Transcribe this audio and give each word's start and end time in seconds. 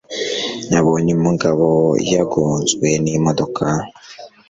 Nabonye 0.69 1.11
umugabo 1.19 1.67
yagonzwe 2.13 2.87
n'imodoka. 3.03 3.65